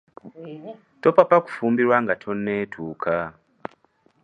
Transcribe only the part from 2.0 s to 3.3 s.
nga tonetuuka.